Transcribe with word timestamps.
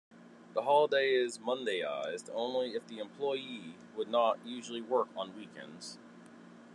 The 0.55 0.63
holiday 0.63 1.13
is 1.13 1.37
Mondayised 1.37 2.31
only 2.33 2.69
if 2.73 2.87
the 2.87 2.97
employee 2.97 3.75
would 3.95 4.07
not 4.07 4.43
usually 4.43 4.81
work 4.81 5.09
on 5.15 5.35
weekends. 5.37 5.99